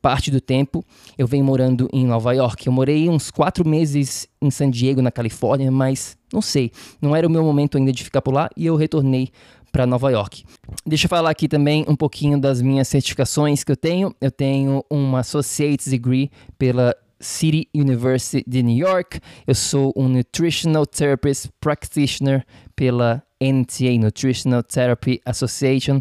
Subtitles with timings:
[0.00, 0.84] parte do tempo
[1.16, 2.66] eu venho morando em Nova York.
[2.66, 6.70] Eu morei uns quatro meses em San Diego, na Califórnia, mas não sei,
[7.00, 9.30] não era o meu momento ainda de ficar por lá e eu retornei
[9.72, 10.44] para Nova York.
[10.86, 14.14] Deixa eu falar aqui também um pouquinho das minhas certificações que eu tenho.
[14.20, 19.20] Eu tenho uma Associate's Degree pela City University de New York.
[19.46, 26.00] Eu sou um Nutritional Therapist Practitioner pela NTA Nutritional Therapy Association.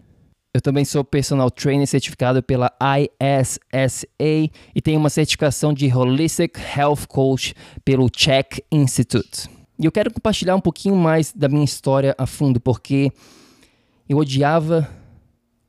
[0.54, 4.08] Eu também sou personal trainer certificado pela ISSA
[4.74, 7.54] e tenho uma certificação de Holistic Health Coach
[7.86, 9.50] pelo Czech Institute.
[9.78, 13.12] E eu quero compartilhar um pouquinho mais da minha história a fundo, porque
[14.10, 14.90] eu odiava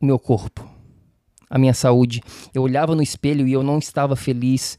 [0.00, 0.66] o meu corpo,
[1.50, 2.22] a minha saúde.
[2.54, 4.78] Eu olhava no espelho e eu não estava feliz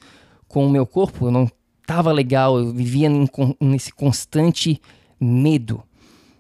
[0.50, 1.50] com o meu corpo, eu não
[1.82, 3.08] estava legal, eu vivia
[3.62, 4.82] nesse constante
[5.20, 5.82] medo.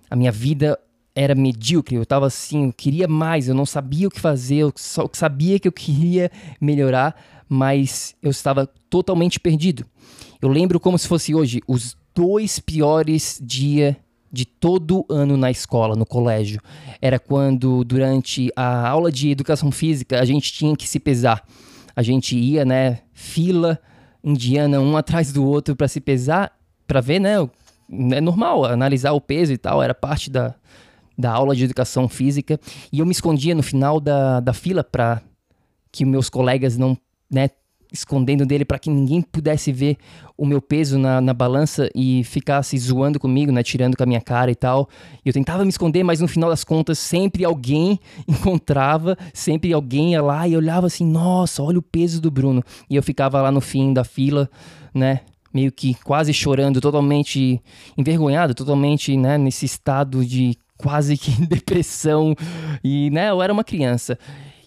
[0.09, 0.77] A minha vida
[1.15, 4.73] era medíocre, eu estava assim, eu queria mais, eu não sabia o que fazer, eu
[4.75, 7.15] só sabia que eu queria melhorar,
[7.47, 9.85] mas eu estava totalmente perdido.
[10.41, 13.95] Eu lembro como se fosse hoje os dois piores dias
[14.31, 16.61] de todo ano na escola, no colégio.
[17.01, 21.43] Era quando, durante a aula de educação física, a gente tinha que se pesar.
[21.95, 23.79] A gente ia, né, fila
[24.23, 26.51] indiana um atrás do outro para se pesar,
[26.87, 27.35] para ver, né?
[28.11, 30.53] É normal analisar o peso e tal, era parte da,
[31.17, 32.59] da aula de educação física.
[32.91, 35.21] E eu me escondia no final da, da fila para
[35.91, 36.97] que meus colegas não,
[37.31, 37.49] né,
[37.91, 39.97] escondendo dele para que ninguém pudesse ver
[40.37, 44.21] o meu peso na, na balança e ficasse zoando comigo, né, tirando com a minha
[44.21, 44.87] cara e tal.
[45.25, 50.21] Eu tentava me esconder, mas no final das contas sempre alguém encontrava, sempre alguém ia
[50.21, 52.63] lá e olhava assim, nossa, olha o peso do Bruno.
[52.89, 54.49] E eu ficava lá no fim da fila,
[54.93, 55.21] né,
[55.53, 57.61] meio que quase chorando, totalmente
[57.97, 62.35] envergonhado, totalmente, né, nesse estado de quase que depressão.
[62.83, 64.17] E, né, eu era uma criança.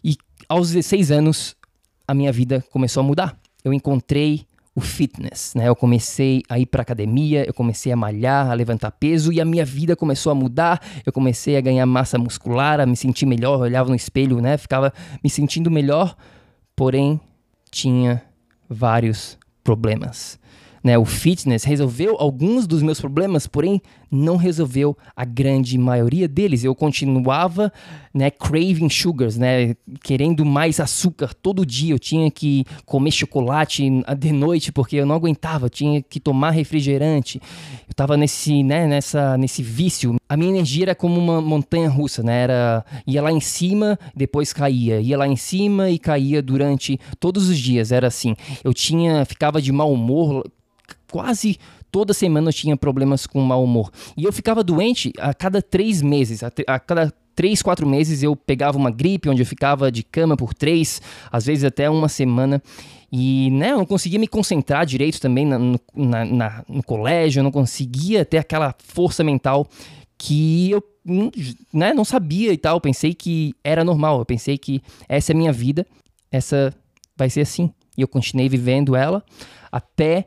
[0.05, 0.17] E
[0.49, 1.57] aos 16 anos
[2.07, 3.39] a minha vida começou a mudar.
[3.65, 5.69] Eu encontrei o fitness, né?
[5.69, 9.45] Eu comecei a ir para academia, eu comecei a malhar, a levantar peso e a
[9.45, 10.81] minha vida começou a mudar.
[11.05, 14.57] Eu comecei a ganhar massa muscular, a me sentir melhor, eu olhava no espelho, né?
[14.57, 14.93] Ficava
[15.23, 16.17] me sentindo melhor,
[16.75, 17.21] porém
[17.71, 18.23] tinha
[18.69, 20.41] vários problemas.
[20.83, 23.81] Né, o fitness resolveu alguns dos meus problemas, porém
[24.13, 26.63] não resolveu a grande maioria deles.
[26.63, 27.73] Eu continuava,
[28.13, 29.75] né, craving sugars, né,
[30.05, 31.95] querendo mais açúcar todo dia.
[31.95, 33.89] Eu tinha que comer chocolate
[34.19, 37.41] de noite porque eu não aguentava, eu tinha que tomar refrigerante.
[37.89, 40.17] Eu tava nesse, né, nessa, nesse vício.
[40.29, 42.43] A minha energia era como uma montanha russa, né?
[42.43, 47.49] Era ia lá em cima, depois caía, ia lá em cima e caía durante todos
[47.49, 47.93] os dias.
[47.93, 48.37] Era assim.
[48.63, 50.45] Eu tinha, ficava de mau humor
[51.11, 51.59] quase
[51.93, 53.91] toda semana eu tinha problemas com mau humor.
[54.17, 56.43] E eu ficava doente a cada três meses.
[56.43, 60.37] A, a, cada três, quatro meses eu pegava uma gripe, onde eu ficava de cama
[60.37, 62.63] por três, às vezes até uma semana.
[63.13, 67.41] E né, eu não conseguia me concentrar direito também na, no, na, na, no colégio,
[67.41, 69.69] eu não conseguia ter aquela força mental
[70.17, 70.83] que eu
[71.73, 72.77] né, não sabia e tal.
[72.77, 75.87] Eu pensei que era normal, eu pensei que essa é a minha vida,
[76.31, 76.75] essa
[77.15, 77.71] vai ser assim.
[77.99, 79.23] E eu continuei vivendo ela
[79.71, 80.27] até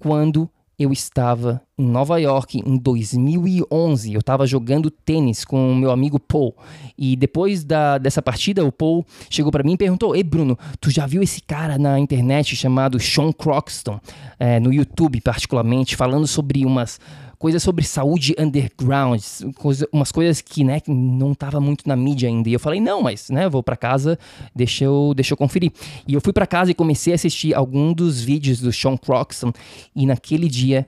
[0.00, 0.48] quando
[0.80, 4.14] eu estava em Nova York em 2011.
[4.14, 6.56] Eu estava jogando tênis com o meu amigo Paul.
[6.96, 10.90] E depois da, dessa partida, o Paul chegou para mim e perguntou: Ei, Bruno, tu
[10.90, 14.00] já viu esse cara na internet chamado Sean Croxton,
[14.38, 16.98] é, no YouTube particularmente, falando sobre umas
[17.40, 19.18] coisas sobre saúde underground,
[19.56, 22.50] coisa, umas coisas que, né, que não tava muito na mídia ainda.
[22.50, 24.18] E eu falei, não, mas, né, vou para casa,
[24.54, 25.72] deixa eu, deixa eu conferir.
[26.06, 29.54] E eu fui para casa e comecei a assistir algum dos vídeos do Sean Croxton
[29.96, 30.86] e naquele dia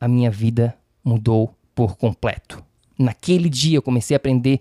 [0.00, 2.60] a minha vida mudou por completo.
[2.98, 4.58] Naquele dia eu comecei a aprender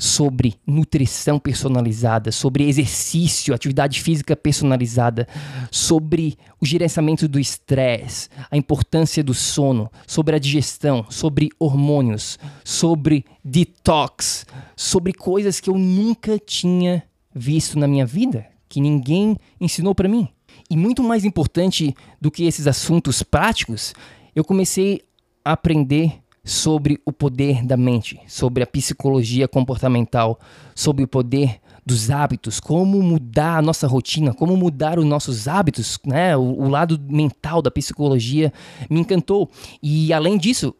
[0.00, 5.28] sobre nutrição personalizada, sobre exercício, atividade física personalizada,
[5.70, 13.26] sobre o gerenciamento do estresse, a importância do sono, sobre a digestão, sobre hormônios, sobre
[13.44, 17.02] detox, sobre coisas que eu nunca tinha
[17.34, 20.26] visto na minha vida, que ninguém ensinou para mim.
[20.70, 23.92] E muito mais importante do que esses assuntos práticos,
[24.34, 25.02] eu comecei
[25.44, 30.36] a aprender sobre o poder da mente, sobre a psicologia comportamental,
[30.74, 35.96] sobre o poder dos hábitos, como mudar a nossa rotina, como mudar os nossos hábitos,
[36.04, 36.36] né?
[36.36, 38.52] O, o lado mental da psicologia
[38.90, 39.48] me encantou.
[39.80, 40.74] E além disso,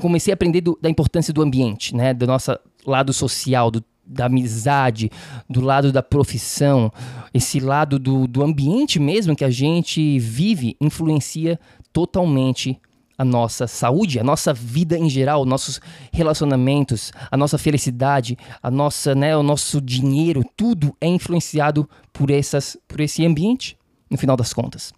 [0.00, 2.12] comecei a aprender do, da importância do ambiente, né?
[2.12, 5.08] Do nosso lado social, do, da amizade,
[5.48, 6.92] do lado da profissão,
[7.32, 11.60] esse lado do, do ambiente mesmo que a gente vive influencia
[11.92, 12.80] totalmente
[13.22, 15.80] a nossa saúde, a nossa vida em geral, nossos
[16.12, 22.76] relacionamentos, a nossa felicidade, a nossa, né, o nosso dinheiro, tudo é influenciado por essas,
[22.88, 23.78] por esse ambiente,
[24.10, 24.92] no final das contas.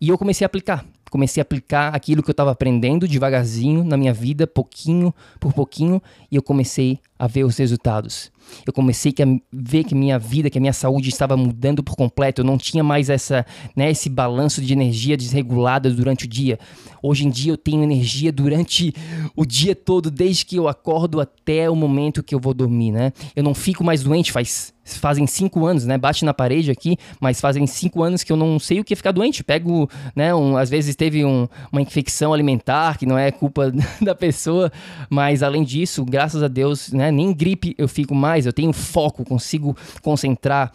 [0.00, 3.96] E eu comecei a aplicar, comecei a aplicar aquilo que eu estava aprendendo devagarzinho na
[3.96, 6.00] minha vida, pouquinho por pouquinho,
[6.30, 8.32] e eu comecei a ver os resultados.
[8.66, 12.40] Eu comecei a ver que minha vida, que a minha saúde estava mudando por completo.
[12.40, 16.58] Eu não tinha mais essa, né, esse balanço de energia desregulada durante o dia.
[17.02, 18.94] Hoje em dia eu tenho energia durante
[19.36, 23.12] o dia todo, desde que eu acordo até o momento que eu vou dormir, né?
[23.34, 25.96] Eu não fico mais doente faz fazem cinco anos, né?
[25.96, 28.96] Bate na parede aqui, mas fazem cinco anos que eu não sei o que é
[28.96, 29.42] ficar doente.
[29.42, 30.34] Pego, né?
[30.34, 34.70] Um, às vezes teve um, uma infecção alimentar que não é culpa da pessoa,
[35.08, 37.03] mas além disso, graças a Deus, né?
[37.10, 40.72] Nem gripe eu fico mais, eu tenho foco, consigo concentrar.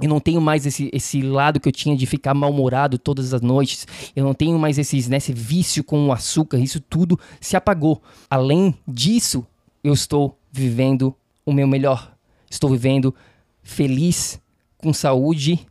[0.00, 3.42] Eu não tenho mais esse, esse lado que eu tinha de ficar mal-humorado todas as
[3.42, 3.86] noites.
[4.16, 6.58] Eu não tenho mais esses, né, esse vício com o açúcar.
[6.58, 8.02] Isso tudo se apagou.
[8.28, 9.46] Além disso,
[9.84, 12.12] eu estou vivendo o meu melhor.
[12.50, 13.14] Estou vivendo
[13.62, 14.40] feliz,
[14.78, 15.66] com saúde,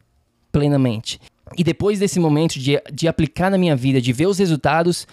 [0.52, 1.20] plenamente.
[1.58, 5.08] E depois desse momento de, de aplicar na minha vida, de ver os resultados,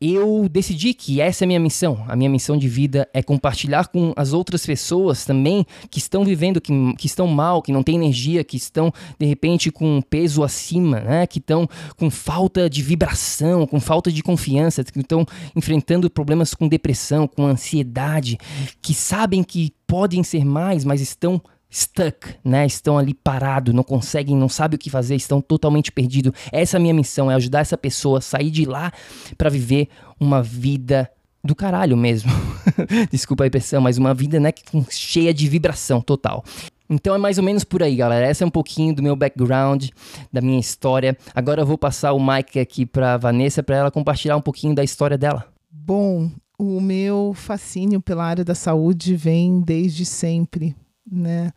[0.00, 2.02] eu decidi que essa é a minha missão.
[2.08, 6.58] A minha missão de vida é compartilhar com as outras pessoas também que estão vivendo,
[6.58, 11.00] que, que estão mal, que não têm energia, que estão de repente com peso acima,
[11.00, 11.26] né?
[11.26, 16.66] que estão com falta de vibração, com falta de confiança, que estão enfrentando problemas com
[16.66, 18.38] depressão, com ansiedade,
[18.80, 22.66] que sabem que podem ser mais, mas estão stuck, né?
[22.66, 26.32] Estão ali parados, não conseguem, não sabem o que fazer, estão totalmente perdidos.
[26.50, 28.92] Essa é a minha missão, é ajudar essa pessoa a sair de lá
[29.38, 31.10] para viver uma vida
[31.42, 32.30] do caralho mesmo.
[33.10, 34.52] Desculpa a impressão, mas uma vida, né,
[34.90, 36.44] cheia de vibração total.
[36.88, 38.26] Então é mais ou menos por aí, galera.
[38.26, 39.90] Essa é um pouquinho do meu background,
[40.32, 41.16] da minha história.
[41.32, 44.82] Agora eu vou passar o mic aqui para Vanessa para ela compartilhar um pouquinho da
[44.82, 45.46] história dela.
[45.70, 50.74] Bom, o meu fascínio pela área da saúde vem desde sempre
[51.10, 51.52] né?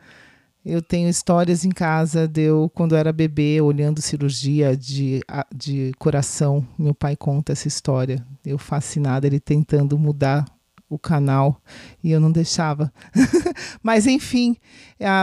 [0.66, 5.22] Eu tenho histórias em casa de eu, quando era bebê, olhando cirurgia de,
[5.54, 6.66] de coração.
[6.80, 8.26] Meu pai conta essa história.
[8.46, 10.46] Eu fascinada, ele tentando mudar
[10.90, 11.62] o canal
[12.02, 12.94] e eu não deixava.
[13.84, 14.56] Mas, enfim,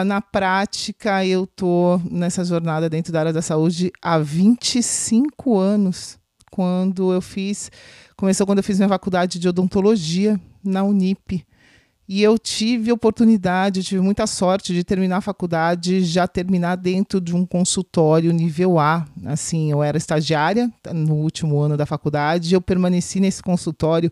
[0.05, 6.19] na prática, eu tô nessa jornada dentro da área da saúde há 25 anos
[6.51, 7.71] quando eu fiz,
[8.17, 11.47] começou quando eu fiz minha faculdade de odontologia na Unip.
[12.13, 17.37] E eu tive oportunidade, tive muita sorte de terminar a faculdade, já terminar dentro de
[17.37, 19.07] um consultório nível A.
[19.27, 24.11] Assim, eu era estagiária no último ano da faculdade, eu permaneci nesse consultório,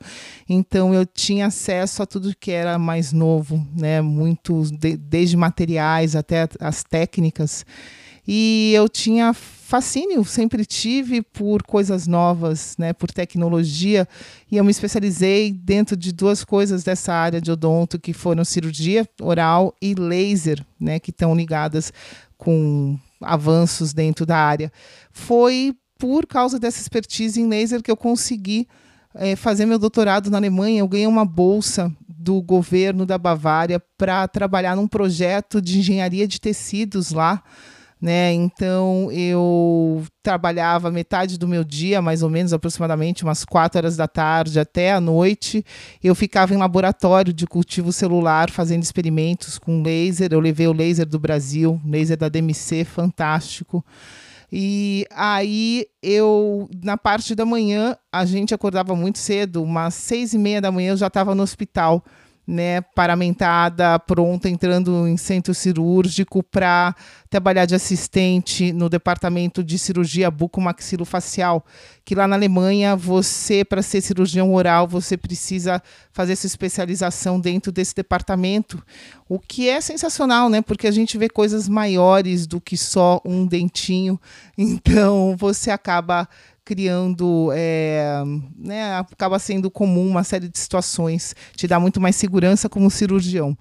[0.49, 4.01] então eu tinha acesso a tudo que era mais novo, né?
[4.01, 7.67] Muito, de, desde materiais até as técnicas.
[8.31, 14.07] E eu tinha fascínio, sempre tive por coisas novas, né, por tecnologia,
[14.51, 19.09] e eu me especializei dentro de duas coisas dessa área de odonto, que foram cirurgia
[19.23, 21.91] oral e laser, né, que estão ligadas
[22.37, 24.71] com avanços dentro da área.
[25.11, 28.69] Foi por causa dessa expertise em laser que eu consegui
[29.15, 30.81] é, fazer meu doutorado na Alemanha.
[30.81, 36.39] Eu ganhei uma bolsa do governo da Bavária para trabalhar num projeto de engenharia de
[36.41, 37.43] tecidos lá
[38.01, 38.33] né?
[38.33, 44.07] Então eu trabalhava metade do meu dia, mais ou menos, aproximadamente umas quatro horas da
[44.07, 45.65] tarde até a noite.
[46.03, 50.33] Eu ficava em laboratório de cultivo celular fazendo experimentos com laser.
[50.33, 53.85] Eu levei o laser do Brasil, laser da DMC, fantástico.
[54.51, 60.39] E aí eu, na parte da manhã, a gente acordava muito cedo, umas seis e
[60.39, 62.03] meia da manhã eu já estava no hospital
[62.49, 66.97] né, paramentada, pronta, entrando em centro cirúrgico para
[67.29, 71.63] trabalhar de assistente no departamento de cirurgia bucomaxilofacial,
[72.07, 77.71] que lá na Alemanha você, para ser cirurgião oral, você precisa fazer essa especialização dentro
[77.71, 78.83] desse departamento,
[79.29, 83.47] o que é sensacional, né, porque a gente vê coisas maiores do que só um
[83.47, 84.19] dentinho,
[84.57, 86.27] então você acaba
[86.69, 88.23] criando, é,
[88.55, 93.57] né, acaba sendo comum uma série de situações, te dá muito mais segurança como cirurgião.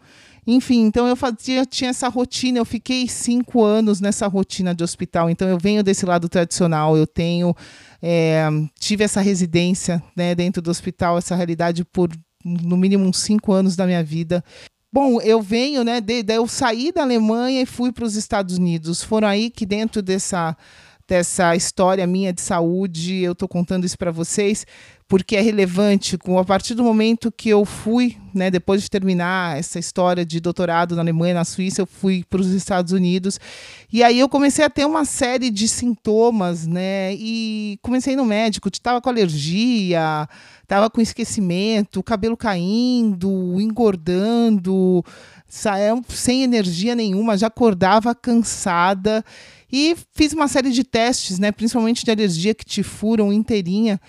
[0.45, 5.29] Enfim, então eu fazia, tinha essa rotina, eu fiquei cinco anos nessa rotina de hospital,
[5.29, 7.55] então eu venho desse lado tradicional, eu tenho,
[8.01, 8.45] é,
[8.77, 12.09] tive essa residência né, dentro do hospital, essa realidade por
[12.43, 14.43] no mínimo uns cinco anos da minha vida.
[14.91, 16.01] Bom, eu venho, né?
[16.01, 19.03] De, de, eu saí da Alemanha e fui para os Estados Unidos.
[19.03, 20.55] Foram aí que dentro dessa
[21.07, 23.21] dessa história minha de saúde.
[23.21, 24.65] Eu estou contando isso para vocês
[25.07, 26.17] porque é relevante.
[26.37, 30.95] A partir do momento que eu fui, né, depois de terminar essa história de doutorado
[30.95, 33.39] na Alemanha, na Suíça, eu fui para os Estados Unidos.
[33.91, 37.13] E aí eu comecei a ter uma série de sintomas, né?
[37.13, 40.27] E comecei no médico, estava com alergia,
[40.61, 45.01] estava com esquecimento, cabelo caindo, engordando,
[46.09, 49.23] sem energia nenhuma, já acordava cansada.
[49.71, 53.99] E fiz uma série de testes, né, principalmente de alergia que te furam inteirinha.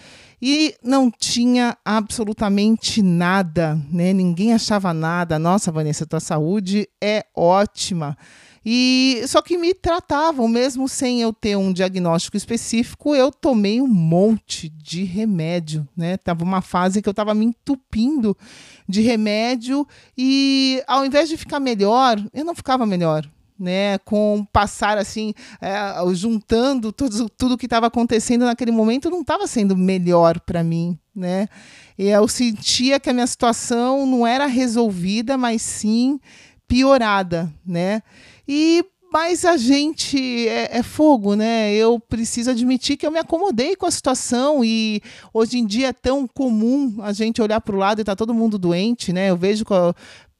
[0.40, 4.12] E não tinha absolutamente nada, né?
[4.12, 5.36] Ninguém achava nada.
[5.36, 8.16] Nossa, Vanessa, tua saúde é ótima.
[8.64, 13.88] E só que me tratavam, mesmo sem eu ter um diagnóstico específico, eu tomei um
[13.88, 16.16] monte de remédio, né?
[16.16, 18.36] Tava uma fase que eu estava me entupindo
[18.88, 19.86] de remédio
[20.16, 25.76] e ao invés de ficar melhor, eu não ficava melhor né, com passar assim, é,
[26.14, 31.48] juntando tudo, tudo que estava acontecendo naquele momento, não estava sendo melhor para mim, né?
[31.98, 36.20] E eu sentia que a minha situação não era resolvida, mas sim
[36.68, 38.02] piorada, né?
[38.46, 41.72] E mas a gente é, é, fogo, né?
[41.72, 45.00] Eu preciso admitir que eu me acomodei com a situação e
[45.32, 48.34] hoje em dia é tão comum a gente olhar para o lado e tá todo
[48.34, 49.30] mundo doente, né?
[49.30, 49.64] Eu vejo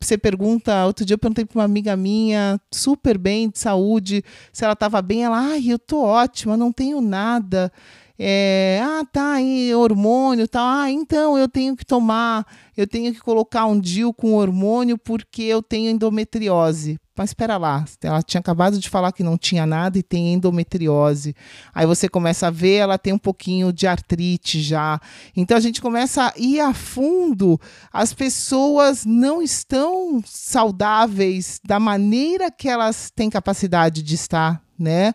[0.01, 4.65] você pergunta, outro dia eu perguntei para uma amiga minha, super bem de saúde, se
[4.65, 7.73] ela estava bem, ela, ai, eu tô ótima, não tenho nada.
[8.21, 10.67] É, ah, tá, aí hormônio, tal.
[10.67, 12.45] Ah, então eu tenho que tomar,
[12.77, 16.99] eu tenho que colocar um DIU com hormônio porque eu tenho endometriose.
[17.19, 21.35] Mas espera lá, ela tinha acabado de falar que não tinha nada e tem endometriose.
[21.75, 25.01] Aí você começa a ver, ela tem um pouquinho de artrite já.
[25.37, 27.61] Então a gente começa a ir a fundo.
[27.93, 35.13] As pessoas não estão saudáveis da maneira que elas têm capacidade de estar né?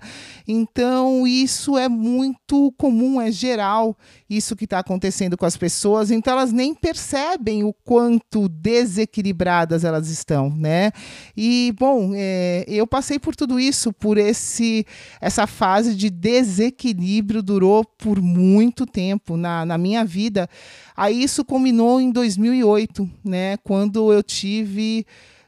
[0.48, 3.98] Então, isso é muito comum, é geral,
[4.29, 10.10] isso que está acontecendo com as pessoas, então elas nem percebem o quanto desequilibradas elas
[10.10, 10.91] estão, né?
[11.36, 14.86] E, bom, é, eu passei por tudo isso, por esse
[15.22, 20.50] essa fase de desequilíbrio durou por muito tempo na, na minha vida.
[20.96, 23.58] Aí isso culminou em 2008, né?
[23.63, 25.05] Quando eu tive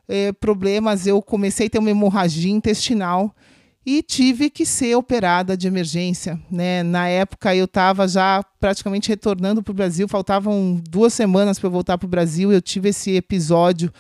[0.08, 3.36] é, problemas, eu comecei a ter uma hemorragia intestinal,
[3.86, 6.40] e tive que ser operada de emergência.
[6.50, 6.82] Né?
[6.82, 11.72] Na época eu estava já praticamente retornando para o Brasil, faltavam duas semanas para eu
[11.72, 12.52] voltar para o Brasil.
[12.52, 13.94] Eu tive esse episódio.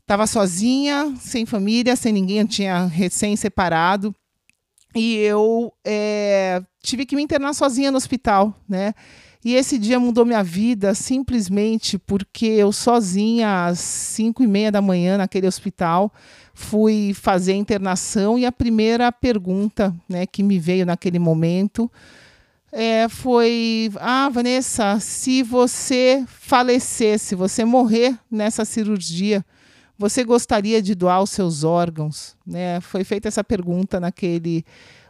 [0.00, 4.14] Estava sozinha, sem família, sem ninguém, eu tinha recém-separado.
[4.94, 8.94] e eu é, tive que me internar sozinha no hospital, né?
[9.44, 14.80] E esse dia mudou minha vida simplesmente porque eu sozinha às cinco e meia da
[14.80, 16.12] manhã naquele hospital
[16.54, 21.90] fui fazer a internação e a primeira pergunta, né, que me veio naquele momento
[22.74, 29.44] é, foi: Ah, Vanessa, se você falecer, se você morrer nessa cirurgia,
[29.96, 32.36] você gostaria de doar os seus órgãos?
[32.44, 32.80] Né?
[32.80, 34.64] Foi feita essa pergunta naquele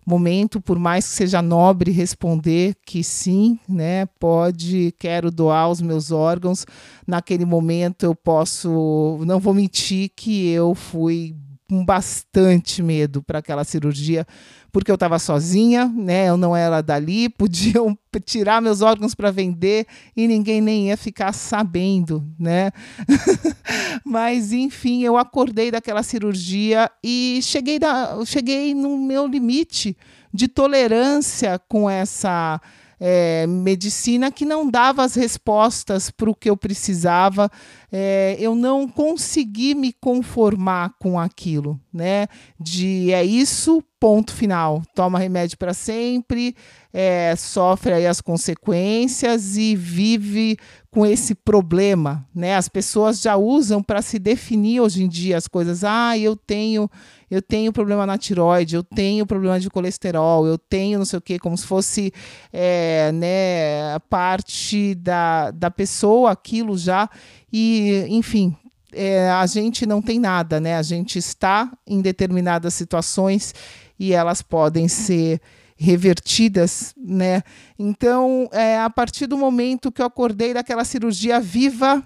[0.06, 6.10] momento, por mais que seja nobre responder que sim, né, pode, quero doar os meus
[6.10, 6.66] órgãos.
[7.06, 11.34] Naquele momento eu posso, não vou mentir que eu fui
[11.68, 14.26] com bastante medo para aquela cirurgia,
[14.70, 16.28] porque eu estava sozinha, né?
[16.28, 21.32] Eu não era dali, podiam tirar meus órgãos para vender e ninguém nem ia ficar
[21.32, 22.70] sabendo, né?
[24.04, 29.96] Mas enfim, eu acordei daquela cirurgia e cheguei, da, cheguei no meu limite
[30.32, 32.60] de tolerância com essa
[33.00, 37.50] é, medicina que não dava as respostas para o que eu precisava.
[37.92, 42.26] É, eu não consegui me conformar com aquilo, né?
[42.58, 44.82] De é isso, ponto final.
[44.94, 46.54] Toma remédio para sempre,
[46.92, 50.56] é, sofre aí as consequências e vive
[50.90, 52.54] com esse problema, né?
[52.54, 55.82] As pessoas já usam para se definir hoje em dia as coisas.
[55.82, 56.88] Ah, eu tenho,
[57.34, 61.22] eu tenho problema na tiroide, eu tenho problema de colesterol, eu tenho não sei o
[61.22, 62.12] que, como se fosse
[62.52, 67.10] é, né, parte da, da pessoa aquilo já.
[67.52, 68.56] E, enfim,
[68.92, 70.76] é, a gente não tem nada, né?
[70.76, 73.52] A gente está em determinadas situações
[73.98, 75.40] e elas podem ser
[75.76, 77.42] revertidas, né?
[77.76, 82.02] Então, é, a partir do momento que eu acordei daquela cirurgia viva,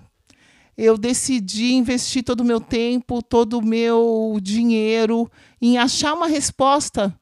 [0.79, 5.29] eu decidi investir todo o meu tempo, todo o meu dinheiro
[5.61, 7.13] em achar uma resposta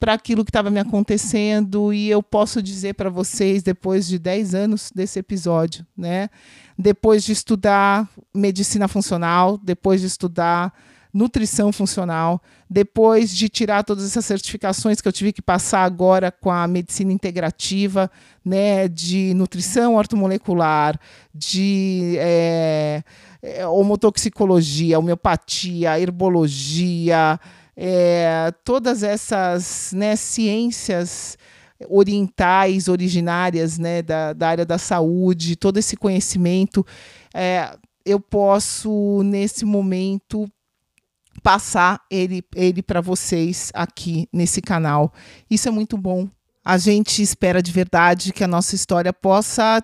[0.00, 4.54] para aquilo que estava me acontecendo e eu posso dizer para vocês depois de 10
[4.54, 6.30] anos desse episódio, né?
[6.76, 10.72] Depois de estudar medicina funcional, depois de estudar
[11.12, 16.50] nutrição funcional, depois de tirar todas essas certificações que eu tive que passar agora com
[16.50, 18.10] a medicina integrativa,
[18.44, 20.98] né, de nutrição ortomolecular,
[21.34, 23.02] de é,
[23.42, 27.38] é, homotoxicologia, homeopatia, herbologia,
[27.76, 31.36] é, todas essas né, ciências
[31.88, 36.86] orientais, originárias né, da, da área da saúde, todo esse conhecimento,
[37.34, 40.48] é, eu posso, nesse momento,
[41.42, 45.12] passar ele, ele para vocês aqui nesse canal.
[45.50, 46.28] Isso é muito bom.
[46.64, 49.82] A gente espera de verdade que a nossa história possa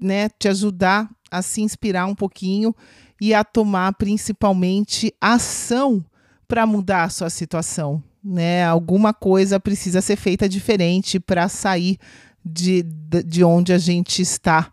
[0.00, 2.74] né, te ajudar a se inspirar um pouquinho
[3.20, 6.04] e a tomar principalmente ação
[6.46, 8.02] para mudar a sua situação.
[8.22, 8.64] Né?
[8.64, 11.98] Alguma coisa precisa ser feita diferente para sair
[12.44, 14.72] de, de onde a gente está.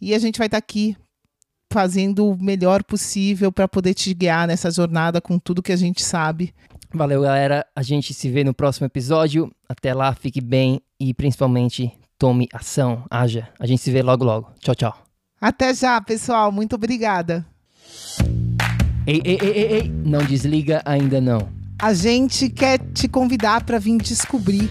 [0.00, 0.96] E a gente vai estar tá aqui
[1.72, 6.02] fazendo o melhor possível para poder te guiar nessa jornada com tudo que a gente
[6.04, 6.54] sabe.
[6.94, 7.66] Valeu, galera.
[7.74, 9.50] A gente se vê no próximo episódio.
[9.68, 13.48] Até lá, fique bem e principalmente tome ação, haja.
[13.58, 14.52] A gente se vê logo logo.
[14.60, 14.94] Tchau, tchau.
[15.40, 16.52] Até já, pessoal.
[16.52, 17.44] Muito obrigada.
[19.06, 19.88] Ei, ei, ei, ei, ei.
[19.88, 21.48] não desliga ainda não.
[21.80, 24.70] A gente quer te convidar para vir descobrir